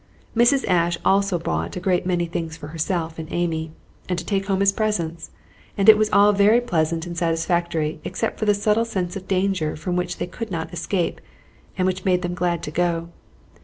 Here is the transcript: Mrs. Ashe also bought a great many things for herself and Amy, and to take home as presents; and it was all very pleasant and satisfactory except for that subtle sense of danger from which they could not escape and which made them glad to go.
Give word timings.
Mrs. 0.35 0.67
Ashe 0.67 0.97
also 1.05 1.37
bought 1.37 1.75
a 1.75 1.79
great 1.79 2.07
many 2.07 2.25
things 2.25 2.57
for 2.57 2.69
herself 2.69 3.19
and 3.19 3.31
Amy, 3.31 3.71
and 4.09 4.17
to 4.17 4.25
take 4.25 4.47
home 4.47 4.59
as 4.63 4.71
presents; 4.71 5.29
and 5.77 5.87
it 5.87 5.95
was 5.95 6.09
all 6.11 6.33
very 6.33 6.59
pleasant 6.59 7.05
and 7.05 7.15
satisfactory 7.15 7.99
except 8.03 8.39
for 8.39 8.45
that 8.45 8.55
subtle 8.55 8.83
sense 8.83 9.15
of 9.15 9.27
danger 9.27 9.75
from 9.75 9.95
which 9.95 10.17
they 10.17 10.25
could 10.25 10.49
not 10.49 10.73
escape 10.73 11.21
and 11.77 11.85
which 11.85 12.03
made 12.03 12.23
them 12.23 12.33
glad 12.33 12.63
to 12.63 12.71
go. 12.71 13.09